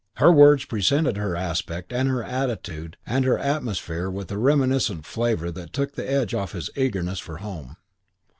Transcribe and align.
Her 0.15 0.31
words 0.31 0.65
presented 0.65 1.17
her 1.17 1.35
aspect 1.35 1.93
and 1.93 2.09
her 2.09 2.23
attitude 2.23 2.97
and 3.05 3.23
her 3.23 3.37
atmosphere 3.37 4.09
with 4.09 4.31
a 4.31 4.37
reminiscent 4.39 5.05
flavour 5.05 5.51
that 5.51 5.73
took 5.73 5.93
the 5.93 6.09
edge 6.11 6.33
off 6.33 6.53
his 6.53 6.71
eagerness 6.75 7.19
for 7.19 7.37
home. 7.37 7.77